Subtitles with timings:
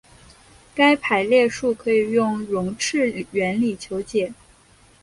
[0.73, 4.33] 该排列数可以用容斥原理求解。